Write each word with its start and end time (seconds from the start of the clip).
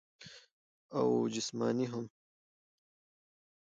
او 0.97 1.27
جسماني 1.33 1.85
هم- 1.93 2.05